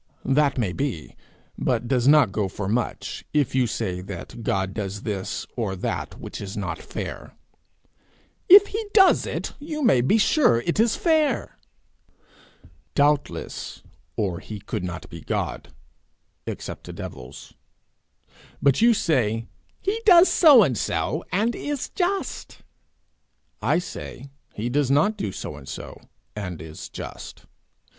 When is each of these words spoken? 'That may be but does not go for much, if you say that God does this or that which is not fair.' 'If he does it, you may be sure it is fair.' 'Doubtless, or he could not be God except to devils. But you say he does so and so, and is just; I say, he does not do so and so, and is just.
'That 0.25 0.57
may 0.57 0.73
be 0.73 1.15
but 1.59 1.87
does 1.87 2.07
not 2.07 2.31
go 2.31 2.47
for 2.47 2.67
much, 2.67 3.23
if 3.35 3.53
you 3.53 3.67
say 3.67 4.01
that 4.01 4.41
God 4.41 4.73
does 4.73 5.03
this 5.03 5.45
or 5.55 5.75
that 5.75 6.19
which 6.19 6.41
is 6.41 6.57
not 6.57 6.79
fair.' 6.81 7.37
'If 8.49 8.65
he 8.65 8.83
does 8.95 9.27
it, 9.27 9.53
you 9.59 9.83
may 9.83 10.01
be 10.01 10.17
sure 10.17 10.61
it 10.61 10.79
is 10.79 10.95
fair.' 10.95 11.59
'Doubtless, 12.95 13.83
or 14.17 14.39
he 14.39 14.59
could 14.59 14.83
not 14.83 15.07
be 15.07 15.21
God 15.21 15.71
except 16.47 16.85
to 16.85 16.93
devils. 16.93 17.53
But 18.59 18.81
you 18.81 18.95
say 18.95 19.45
he 19.79 20.01
does 20.03 20.29
so 20.29 20.63
and 20.63 20.75
so, 20.75 21.23
and 21.31 21.53
is 21.55 21.89
just; 21.89 22.63
I 23.61 23.77
say, 23.77 24.31
he 24.55 24.67
does 24.67 24.89
not 24.89 25.15
do 25.15 25.31
so 25.31 25.57
and 25.57 25.69
so, 25.69 26.01
and 26.35 26.59
is 26.59 26.89
just. 26.89 27.45